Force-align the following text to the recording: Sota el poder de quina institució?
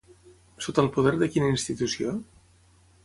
Sota 0.67 0.83
el 0.85 0.89
poder 0.95 1.13
de 1.23 1.27
quina 1.35 1.53
institució? 1.57 2.19